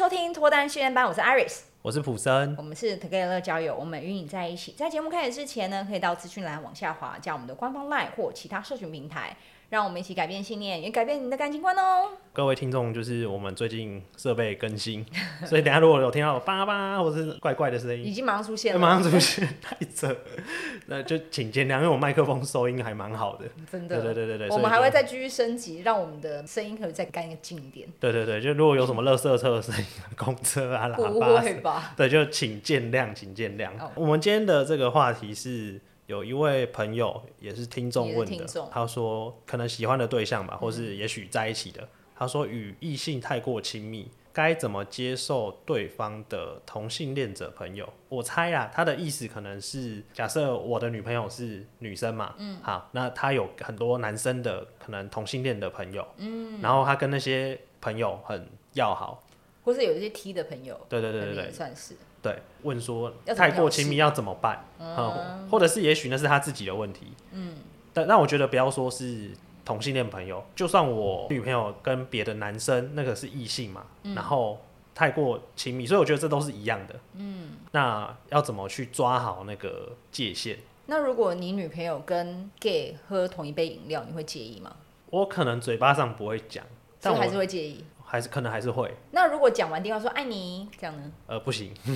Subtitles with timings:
[0.00, 4.72] 收听脱单训练班，我是 Iris，我是普森，我们是 Together 交友，我们与你在一起。
[4.72, 9.36] 在节目开始之前呢，可以到资讯栏往下滑，加我们的官方 LINE 或其他社群平台。
[9.70, 12.08] 让我们一起改变信念，也改变你的感情观哦。
[12.32, 15.06] 各位听众，就是我们最近设备更新，
[15.46, 20.12] 所以等下如果有听到叭叭或是怪怪的声音，已经马上出现了，马上出现，太扯，
[20.86, 27.88] 那就请见谅，因为我麦克风收音还蛮好的，真的，对对对对，我们还会再继续升级，让我们的声音可以再干净一点。
[28.00, 29.84] 对对对，就如果有什么垃圾车的声音，
[30.16, 31.94] 公车啊、喇叭，不会吧？
[31.96, 33.70] 对，就请见谅，请见谅。
[33.78, 33.90] Oh.
[33.94, 35.80] 我们今天的这个话题是。
[36.10, 41.80] 有一位朋友也是听众问的，他说可能喜欢的对象吧，或是也许在一起的。
[41.82, 47.88] 嗯、他说与异性太过亲密，该怎么接受对方的同性恋者朋友？
[48.08, 59.22] 我猜啊，他的意思可能是假设我的女朋友是女生嘛，嗯，好，那他有很多男生的可能同性恋的朋友，嗯，然后他跟那些朋友很要好，
[59.62, 61.94] 或是有一些 T 的朋友，对对对对对，算是。
[62.22, 64.64] 对，问说太过亲密要怎么办？
[64.78, 67.12] 嗯，嗯，或者是也许那是他自己的问题。
[67.32, 67.54] 嗯，
[67.92, 69.30] 但那我觉得不要说是
[69.64, 74.58] 同性恋朋友，就算我女朋友跟别的男生那个是异性嘛，嗯，然后
[74.94, 76.96] 太过亲密，所以我觉得这都是一样的。
[77.14, 80.58] 嗯，那要怎么去抓好那个界限？
[80.86, 84.76] 那如果你女朋友跟 gay 喝同一杯饮料，你会介意吗？
[85.10, 86.64] 我可能嘴巴上不会讲，
[87.00, 87.84] 但我还是会介意。
[88.10, 88.92] 还是可能还是会。
[89.12, 91.12] 那如果讲完电话说爱你这样呢？
[91.28, 91.72] 呃，不行。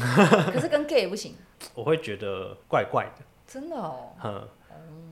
[0.54, 1.34] 可是跟 gay 也不行。
[1.74, 3.24] 我会觉得怪怪的。
[3.48, 4.10] 真的哦。
[4.22, 4.48] 嗯。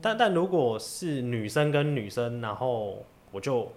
[0.01, 3.69] 但但如果是女生跟女生，然后我就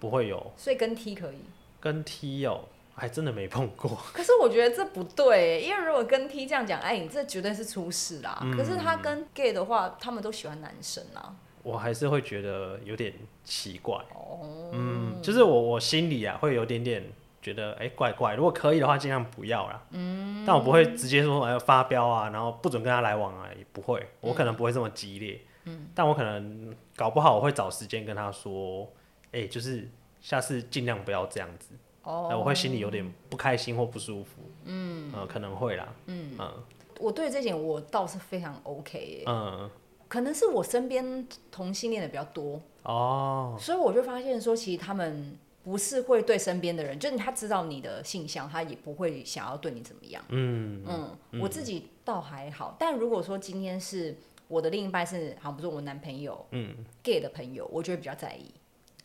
[0.00, 0.52] 不会有。
[0.56, 1.38] 所以跟 T 可以。
[1.78, 2.62] 跟 T 哦，
[2.96, 3.96] 还真的没碰过。
[4.12, 8.40] 可是我觉得这不对，因为如果跟 T 这样讲爱你，这绝对是出事啦。
[8.42, 8.56] 嗯。
[8.56, 11.32] 可是他跟 gay 的话，他们都喜欢男生啊。
[11.62, 13.12] 我还是会觉得有点
[13.44, 14.40] 奇怪，oh.
[14.72, 17.04] 嗯，就是我我心里啊会有点点
[17.40, 28.82] 觉得哎、欸、怪怪，如果可以的话尽量不要啦，嗯，但我不会直接说哎发飙啊，然后不准跟他来往啊，也不会，我可能不会这么激烈，嗯，但我可能搞不好我会找时间跟他说，
[29.26, 29.88] 哎、欸，就是
[30.20, 32.40] 下次尽量不要这样子，哦、oh.
[32.40, 36.36] 我会心里有点不开心或不舒服，嗯，呃、可能会啦，嗯。
[36.38, 36.52] 嗯，
[36.98, 39.70] 我对这点我倒是非常 OK 耶，嗯。
[40.12, 42.60] 可能是我身边同性恋的比较多。
[42.82, 45.34] 哦，所以我就发现说，其实他们
[45.64, 50.22] 不是会对身边的人，就是他知道你的性向，他也不会想要对你怎么样。
[50.28, 54.14] 嗯嗯，我自己倒还好，但如果说今天是
[54.48, 58.52] 我的另一半是，好像不是我男朋友，嗯，gay 的朋友，我就会比较在意。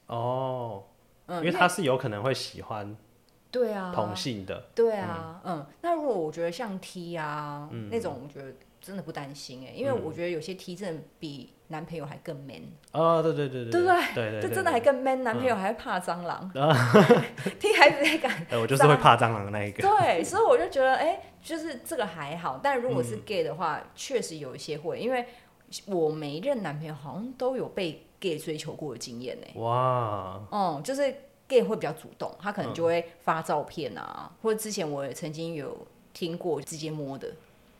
[0.07, 0.83] 哦，
[1.27, 2.97] 嗯，因为他是有可能会喜欢，
[3.49, 8.53] 对啊，同性的，对啊，嗯，那如果我觉得像 T 啊那种，我觉得。
[8.87, 12.61] 真的不担心哎，因为我觉得有些 T 真的比男朋友还更 man
[12.93, 14.13] 哦，对对对对，对不对？
[14.15, 16.49] 对对，就真的还更 man，男朋友还会怕蟑螂
[17.59, 19.81] ，T 还直接敢，我就是会怕蟑螂的那一个。
[19.81, 25.25] 对，所以我就觉得哎，就是这个还好，但如果是 gay 的话，确实有一些会，因为
[25.87, 29.47] 我每一任男朋友好像都有被 gay 追求过的经验呢。
[29.55, 31.13] 哇，嗯，就是
[31.45, 37.27] gay 会比较主动，他可能就会发照片啊，或者之前我也曾经有听过直接摸的。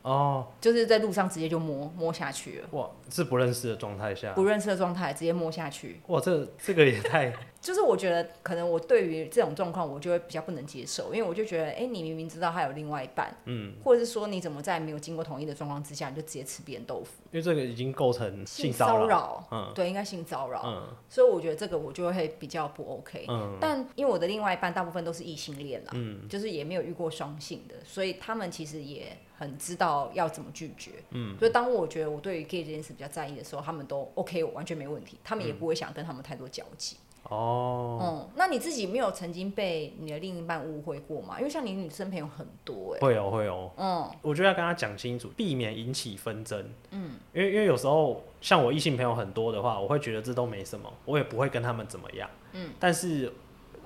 [0.08, 2.68] 哦，就是在路上直接就摸摸下去了。
[2.72, 6.00] 哇，是不认识的状态下，不认识的状态直接摸下去。
[6.08, 7.34] 哇，这这个也太……
[7.68, 17.12] 就是我觉得可能我对于这种状况，我就会比较不能接受，因为我就觉得，哎，你明明知道他有另外一半，嗯，或者是说你怎么在没有经过同意的状况之下，你就直接吃别人豆腐？
[17.34, 29.18] 因为这个已经构成性骚扰，嗯，对，应该性骚扰，嗯，所以我觉得这个我就会比较不 OK，嗯，但因为我的另外一半大部分都是异性恋啦，嗯，就是也没有遇过双性的，所以他们其实也。
[29.40, 36.98] 很知道要怎么拒绝，嗯，所以当我觉得我对于 gay 这件事比较在意的时候，他们都 OK，我完全没问题，他们也不会想跟他们太多交集。
[37.30, 41.38] 哦，嗯，那你自己没有曾经被你的另一半误会过吗？
[41.38, 46.66] 因为像你女生朋友很多，哎，会有会有，嗯，我觉得要跟他讲清楚，避免引起纷争。
[46.92, 52.30] 嗯，因为因为有时候像我异性朋友很多的话，我会觉得这都没什么，我也不会跟他们怎么样。
[52.54, 53.34] 嗯，但是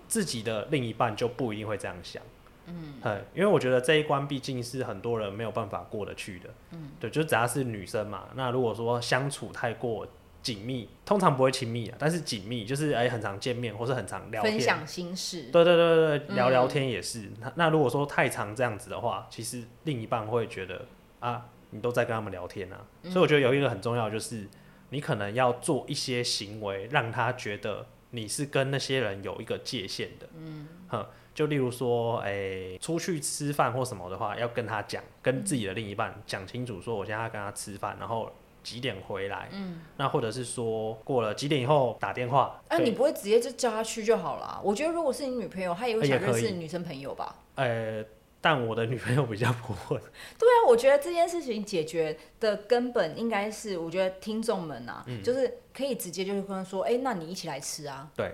[0.08, 2.22] 自己的另一半就不一定会这样想。
[2.68, 2.94] 嗯，
[3.34, 6.50] 因为我觉得这一关毕竟是很多人没有办法过得去的。
[6.72, 10.08] 嗯，对，就只要是女生嘛，那如果说相处太过
[10.42, 15.44] 紧密，通常不会亲密啊，但是紧密就是哎、欸，很常见面或是很常聊天，分享心事。
[15.52, 17.32] 对对对对，聊聊天也是。
[17.40, 20.86] 那、嗯、那如果说太常这样子的话，其实另一半会觉得
[21.20, 22.86] 啊，你都在跟他们聊天啊。
[23.04, 24.48] 嗯、所以我觉得有一个很重要，就是
[24.90, 30.28] 你可能要做一些行为，让他觉得你是跟那些人有一个界限的。
[30.38, 31.06] 嗯，哼。
[31.34, 38.30] 就例如说，哎、欸，出去吃饭或什么的话，要跟他讲，跟自己的另一半讲清楚，说我现在要跟他吃饭，然后
[38.64, 39.50] 几点回来。
[39.52, 42.62] 嗯，那或者是说过了几点以后打电话。
[42.68, 44.62] 哎、啊，你不会直接就叫他去就好了？
[44.64, 47.36] 我觉得如果是你女朋友，她也会想认识女生朋友吧？
[47.56, 48.06] 哎、呃。
[48.44, 49.96] 但我的女朋友比较不会。
[50.40, 58.10] 对啊，我觉得这件事情解决的根本应该是，我觉得听众们啊，嗯、就是可以直接就是跟他说，哎、欸，那你一起来吃啊。
[58.16, 58.32] 对。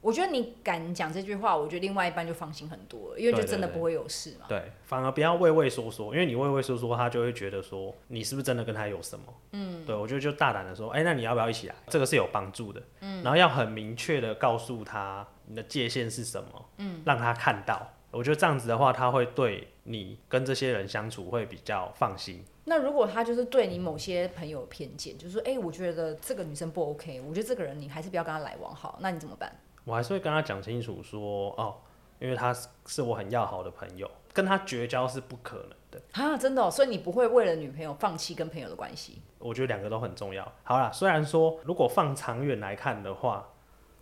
[0.00, 4.46] 我觉得你敢讲这句话，我觉得另外一半就放心很多了，因为就真的不会有事嘛。
[4.48, 9.24] 对，反而不要畏畏缩缩，因为你畏畏缩缩，他就会觉得说你是不是真的跟他有什么。
[9.52, 9.84] 嗯。
[9.84, 11.74] 对，我觉得就大胆的说，哎、欸，那你要不要一起来？
[11.88, 12.82] 这个是有帮助的。
[13.00, 13.22] 嗯。
[13.22, 16.66] 然后要很明确的告诉他你的界限是什么。
[16.78, 17.02] 嗯。
[17.04, 17.86] 让他看到。
[18.10, 22.44] 我觉得这样子的话，他会对你跟这些人相处会比较放心。
[22.64, 29.52] 那如果他就是对你某些朋友偏见，就是说，哎、欸，我觉得这个女生不 OK，我觉得这个人你还是不要跟他来往好，那你怎么办？
[29.84, 31.76] 我还是会跟他讲清楚说，哦，
[32.18, 32.54] 因为他
[32.86, 36.02] 是我很要好的朋友，跟他绝交是不可能的。
[36.12, 39.22] 啊，真的、哦，所以你不会为了女朋友放弃跟朋友的关系？
[39.38, 40.50] 我觉得两个都很重要。
[40.62, 43.48] 好啦，虽然说如果放长远来看的话，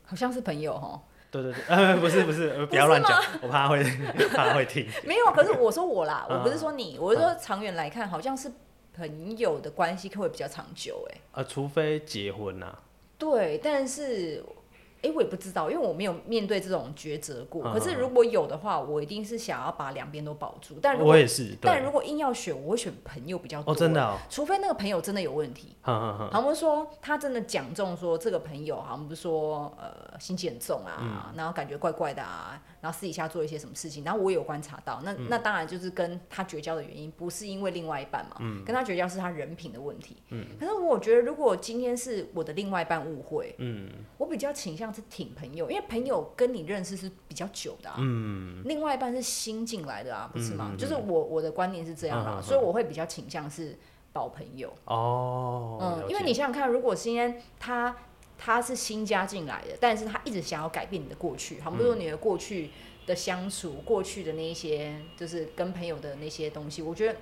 [0.05, 1.01] 好像是朋友哦。
[1.31, 3.85] 对对对， 呃，不是不是，不要乱讲，我怕他会
[4.35, 4.89] 怕他会听。
[5.05, 8.51] 没有，可是我说我啦， 我不是说你，我是说长远来看，好像是
[8.95, 11.21] 朋友的关系会比较长久，哎。
[11.33, 12.83] 呃，除非结婚呐、啊。
[13.19, 14.43] 对，但是。
[15.03, 17.63] 哎、欸，我也不知道，因为我没有面对这种抉择过。
[17.65, 20.79] 嗯、可是如果有的话，我一定是想要把两边都保住。
[20.83, 23.73] 但如果我也是，但如果硬要选，我会选朋友比较多。
[23.73, 24.17] 哦，真的哦。
[24.29, 25.77] 除非那个朋友真的有问题。
[25.83, 40.17] 好，我们说他真的讲中说这个朋友，好，我们不是说呃心机很重啊，嗯、然后感觉怪怪的啊，然后私底下做一些什么事情，然后我也有观察到，那、嗯、那当然就是跟他绝交的原因不是因为另外一半嘛，嗯、跟他绝交是他人品的问题。
[40.31, 45.71] 嗯、可是我觉得如果今天是我的另外一半误会，嗯、我比较倾向是挺朋友。
[45.71, 50.71] 因为朋友跟你认识是比较久的啊，嗯，另外一半是新进来的啊，不是吗？
[50.73, 53.77] 嗯、就是我我的观念是这样啊，嗯、所以我会比较倾向是
[54.13, 57.97] 保朋友哦，嗯，因为你想想看，如果今天他
[58.37, 62.71] 他是新加进来的，但是他一直想要改变你的过去，好，比如说你的过去
[63.07, 67.19] 的相处，过去的那一些，就是跟朋友的那些东西，我觉得。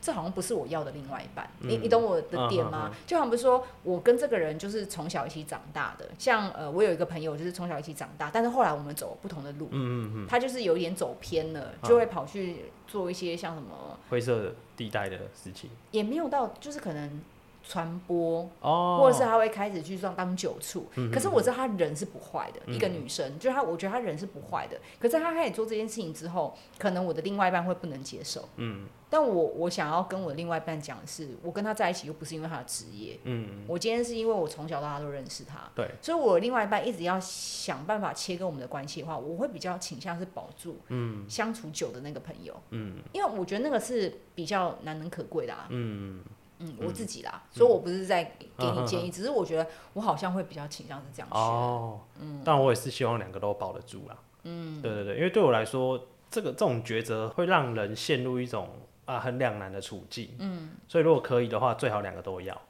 [0.00, 2.90] 这好像不是我要的另外一半，嗯、你你懂我的点吗？
[3.06, 17.20] 就好像不是说我跟这个人就是从小一起长大的，像呃，我有一个朋友就是从小一起长大，但是后来我们走不同的路，嗯嗯嗯、他就是有一点走偏了，就会跑去做一些像什么灰色地带的事情，也没有到，就是可能。
[17.68, 24.80] 传播，哦、或者是他会开始去当当酒醋，嗯、可是我知道他人是不坏的，嗯、一个女生，就是他，我觉得他人是不坏的。
[24.98, 28.48] 可是他开始做这件事情之后，可能我的另外一半会不能接受。
[28.56, 46.22] 嗯，但我我想要跟我的另外一半讲的是，我跟他在一起又不是因为他的职业，嗯，我今天是因为我从小到大都认识他，对，所以我另外一半一直要想办法切割我们的关系的话，我会比较倾向是保住，嗯，相处久的那个朋友，嗯，因为我觉得那个是比较难能可贵的啊，嗯。
[46.60, 51.36] 嗯，我自己啦，嗯、所以我不是在给你建议，嗯、只是我觉得我好像会比较倾向是这样学。
[51.36, 54.16] 哦，嗯，但我也是希望两个都保得住啦。
[54.42, 58.68] 嗯，对对对，因为对我来说，这个这种抉择会让人陷入一种
[59.04, 60.30] 啊很两难的处境。
[60.38, 62.60] 嗯，所以如果可以的话，最好两个都要。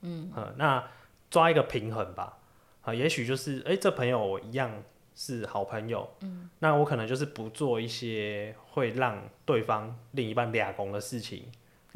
[0.00, 0.82] 嗯，嗯，那
[1.30, 2.38] 抓一个平衡吧。
[2.82, 4.70] 啊，也许就是，哎、欸，这朋友我一样
[5.14, 6.08] 是好朋友。
[6.20, 11.46] 嗯，那我可能就是不做一些会让对方另一半俩公的事情。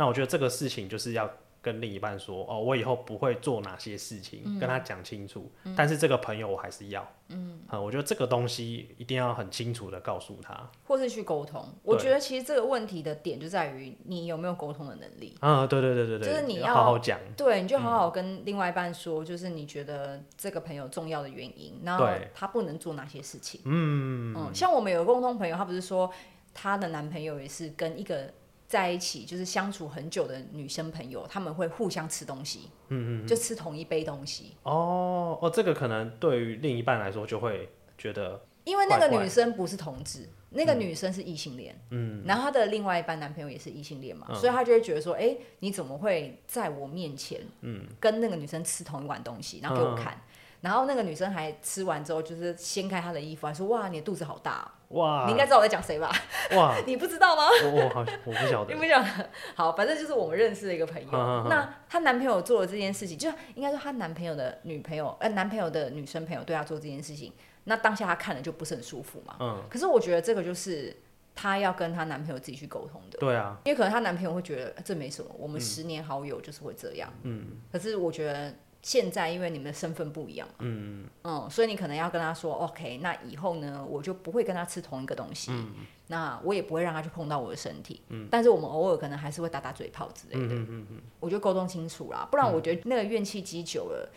[0.00, 1.30] 那我觉得这个事情就是要
[1.60, 5.52] 跟另一半说哦，我以后不会做哪些事情，嗯、跟他讲清楚。
[5.64, 11.62] 嗯、但是这个朋友我还是要，嗯，嗯，我觉得这个东西一定要很清楚的告诉他，或是去沟通。
[11.82, 15.36] 我觉得其实这个问题的点就在于你有没有沟通的能力。
[15.40, 23.60] 啊，对对对对对，就是你要好好讲，对，你就好好跟另外一半说，就是你觉得这个朋友重要的原因，然后他不能做哪些事情。
[23.66, 26.10] 嗯嗯，像我们有个共同朋友，他不是说
[26.54, 28.32] 她的男朋友也是跟一个。
[28.70, 34.54] 在一起就是相处很久的女生朋友，他们会互相吃东西，嗯嗯，就吃同一杯东西。
[34.62, 50.20] 哦哦，这个可能对于另一半来说就会觉得，因为那个女生不是同志，那个女生是异性恋，嗯，然后她的另外一半男朋友也是异性恋嘛，嗯、所以她就会觉得说，哎、欸，你怎么会在我面前，嗯，跟那个女生吃同一碗东西，然后给我看，嗯、
[50.60, 55.00] 然后那个女生还吃完之后，就是掀开她的衣服，还说，哇，你的肚子好大、喔。
[55.00, 56.12] 哇，你应该知道我在讲谁吧？
[56.56, 57.44] 哇， 你不知道吗？
[57.64, 58.74] 我我好，我不晓得。
[58.74, 59.30] 你不晓得？
[59.54, 61.08] 好，反正就是我们认识的一个朋友。
[61.48, 67.32] 那她男朋友做了这件事情，就应该说她男朋友的女朋友，呃，男朋友的女生朋友对她做这件事情，
[67.64, 69.36] 那当下她看了就不是很舒服嘛。
[69.38, 69.62] 嗯。
[69.70, 70.94] 可是我觉得这个就是
[71.34, 73.18] 她要跟她男朋友自己去沟通的。
[73.18, 73.56] 对啊。
[73.64, 77.08] 因为可能她男朋友会觉得这没什么，我们十年好友就是会这样。
[77.22, 77.46] 嗯。
[77.72, 78.52] 可是我觉得。
[78.82, 81.06] 现在因为你们的身份不一样，嗯。
[81.22, 85.74] 嗯，所以你可能要跟他说，OK，那以后呢，我就不会跟他吃同一个东西，嗯、
[86.06, 94.08] 那我也不会让他去碰到我的身体，嗯、但是我们偶尔可能还是会打打嘴炮之类的，嗯嗯嗯，我就沟通清楚啦，不然我觉得那个怨气积久了，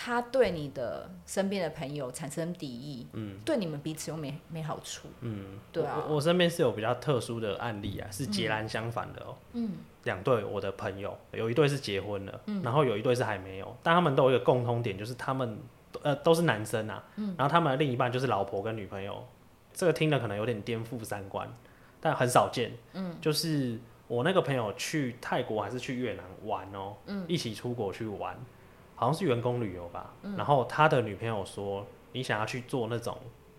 [0.00, 6.04] 他对你的身边的朋友产生敌意，嗯，对你们彼此又没没好处，嗯，对啊。
[6.06, 9.72] 我我身边是有比较特殊的案例啊，是截然相反的哦、喔，嗯，
[10.04, 15.58] 两对我的朋友，有一对是结婚了，嗯，然后有一对是还没有，但他们都有一个共通点，就是他们
[16.02, 19.26] 呃都是男生啊，嗯，然后他们的另一半就是老婆跟女朋友，
[19.74, 21.52] 这个听了可能有点颠覆三观，
[22.00, 23.76] 但很少见，嗯，就是
[24.06, 28.38] 我那个朋友去泰国还是去越南玩哦、喔，嗯，一起出国去玩。
[28.98, 33.16] 好像是员工旅游吧，嗯、然后他的女朋友说：“你想要去做那种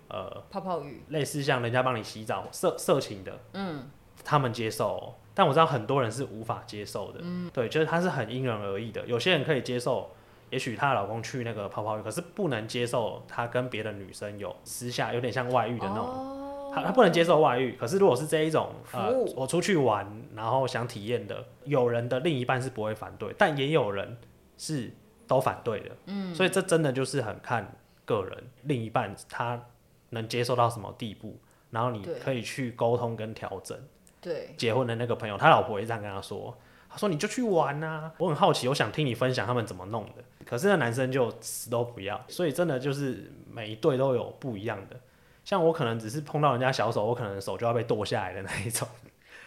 [0.10, 3.89] 呃泡泡浴，类似像人家帮你洗澡色色情的，嗯，
[4.25, 10.10] 他们接受、喔，但我知道很多人是无法接受的，嗯，对，就是他是很因人而异的，有些人可以接受，
[10.50, 20.05] 也许她老公去那个泡泡浴，可是不能接受他跟别的女生有私下有点像外遇的那种，哦、他他不能接受外遇，可是如果是这一种呃我出去玩
[20.36, 24.17] 然后想体验的，有人的另一半是不会反对，但也有人
[24.58, 24.91] 是。
[25.29, 27.71] 都反对的，嗯，所以这真的就是很看
[28.03, 29.63] 个人，另一半他
[30.09, 33.77] 能接受到什么地步，然后你可以去沟通跟调整。
[34.19, 36.57] 对，结婚的那个朋友，他老婆也这样跟他说，
[36.89, 40.24] 他说你就去玩啊，我很好奇，我想听你分享他们怎么弄的。
[40.43, 45.00] 可是那男生就死都不要，所以真的就是每一对都有不一样的。
[45.45, 48.88] 像我可能只是碰到人家小手，我可能手就要被剁下来的那一种。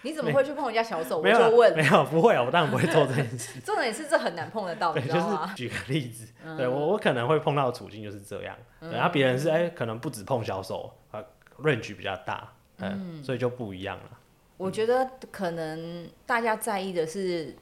[0.03, 1.19] 你怎么会去碰人家小手？
[1.19, 1.75] 我就问。
[1.77, 3.61] 没有，不会啊，我当然不会做这件事。
[3.65, 8.57] 重点是这很难碰得到，对，就是举个例子，对我我可能会碰到的处境就是这样。
[8.81, 11.23] 然后别人是哎，可能不止碰小手，啊
[11.63, 14.19] ，range 比较大，嗯，所以就不一样了。
[14.57, 17.57] 我觉得可能大家在意的是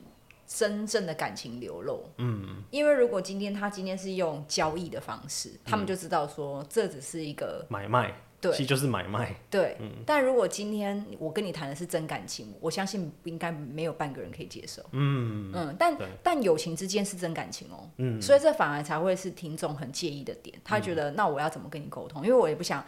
[0.47, 8.14] 真正的感情流露，嗯，因为如果今天他今天是用交易的方式，他们就知道说这只是一个买卖。
[8.40, 9.35] 对，其实就是买卖。
[9.50, 14.82] 对，嗯、但如果今天我跟你谈的是真感情，我相信应该没有半个人可以接受。
[14.92, 17.90] 嗯嗯，但但友情之间是真感情哦、喔。
[17.99, 20.59] 嗯，所以这反而才会是听众很介意的点。
[20.64, 22.25] 他觉得，那我要怎么跟你沟通？
[22.25, 22.82] 因为我也不想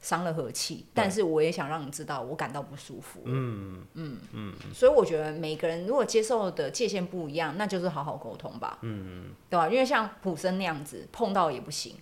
[0.00, 3.20] 伤了和气，但是我也想让你知道我感到不舒服。
[3.26, 8.78] 嗯嗯嗯，所以我觉得每个人如果接受的界限不一样，那就是好好沟通吧。
[8.82, 9.68] 嗯嗯，对吧？
[9.68, 11.94] 因为像普生那样子碰到也不行。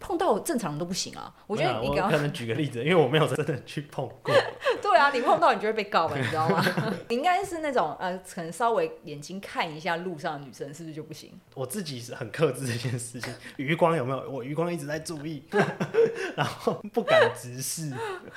[0.00, 1.32] 碰到正常人都不行啊！
[1.46, 4.34] 我觉得你刚刚可能举个例子，因为我没有真的去碰过。
[4.82, 6.64] 对啊，你碰到你就会被告了，你知道吗？
[7.08, 11.38] 你应该是那种呃，可能稍微眼睛看一下路上的女生，是不是就不行？
[11.54, 14.30] 我自己是很克制这件事情，余光有没有？
[14.30, 15.44] 我余光一直在注意，
[16.34, 17.92] 然后不敢直视。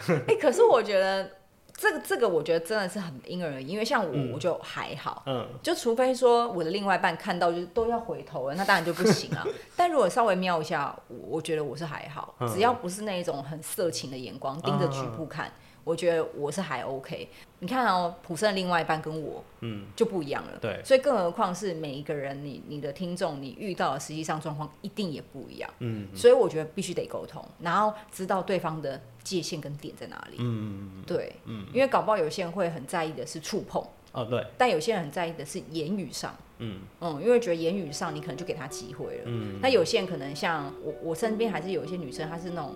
[0.08, 1.29] 哎、欸，可是我觉得。
[1.75, 9.45] 这个这个我觉得真的是很因人而异，因为像我、嗯、我就还好，嗯，就除非说我的另外一半看到就都要回头了，那当然就不行啊。
[9.75, 15.47] 但如果稍微瞄一下，我我觉得我是还好，嗯、只要不是那一种很色情的眼光盯着局部看。
[15.47, 15.51] 嗯
[15.83, 17.27] 我觉得我是还 OK，
[17.59, 20.51] 你看哦，普森的另外一半跟我，嗯，就不一样了。
[20.53, 25.69] 嗯、对，所以更何况是每一个人，你你的听众，你遇到的实际上状况一定也不一样。
[25.79, 30.37] 嗯，所以我觉得必须得沟通，然后知道对方的界限跟点在哪里。
[30.39, 36.33] 嗯对，嗯，因为搞不好有些人会很在意的是触碰，哦对，但有些人很在意的是言语上。
[36.59, 39.23] 嗯嗯，因为觉得言语上你可能就给他机会了。
[39.25, 42.73] 嗯，那有些人可能像我，我身边还是有一些女生，她是那种。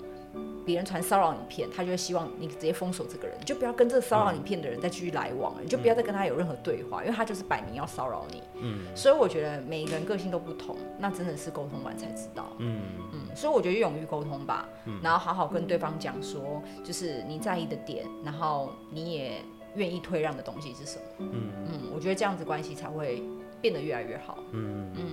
[0.65, 8.43] 别人传骚扰影片，他就会希望你直接封锁这个人，你就不要跟这个骚扰影片的人再继续来往了，嗯、你就不要再跟他有任何对话，因为他就是摆明要骚扰你。
[8.61, 12.47] 嗯，所以我觉得每一个人个性都不同，那真的是沟通完才知道。
[12.57, 12.81] 嗯
[13.13, 19.41] 嗯，所以我觉得勇于沟通吧，嗯、然后好好跟对方讲说，就是你在意的点，然后你也
[19.75, 21.03] 愿意退让的东西是什么。
[21.19, 23.23] 嗯嗯，我觉得这样子关系才会
[23.61, 24.39] 变得越来越好。
[24.51, 25.05] 嗯嗯，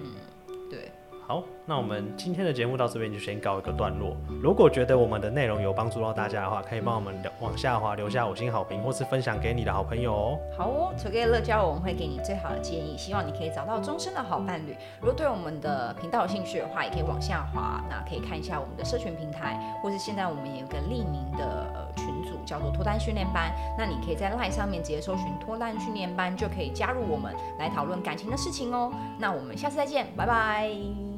[0.68, 0.90] 对。
[1.26, 4.14] 好，那我们今天的节目到这边就先告一个段落。
[4.42, 10.38] 如果觉得我们的内容有帮助到大家的话，可以帮我们往下滑留下五星好评，或是分享给你的好朋友哦。
[10.56, 14.76] 好哦，Together 乐交我们会给你最好的建议，希望你可以找到终身的好伴侣。
[15.00, 23.50] 如果对我们的频道有兴趣的话，也可以往下滑，那可以看一下我们的社群平台，或是现在我们也有个匿名的群组，叫做脱单训练班。
[23.78, 28.92] 那你可以在 LINE 上面直接搜寻脱单训练班，就可以加入我们来讨论感情的事情哦。
[29.18, 31.13] 那我们下次再见，拜拜。